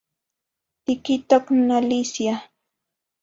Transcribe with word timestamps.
Tiquitoc 0.85 1.45
n 1.57 1.67
Alicia. 1.77 2.35